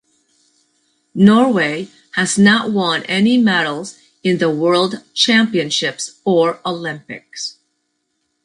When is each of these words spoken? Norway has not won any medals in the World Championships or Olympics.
Norway 1.13 1.87
has 2.15 2.35
not 2.35 2.71
won 2.71 3.03
any 3.03 3.37
medals 3.37 3.99
in 4.23 4.39
the 4.39 4.49
World 4.49 5.03
Championships 5.13 6.19
or 6.25 6.59
Olympics. 6.65 7.57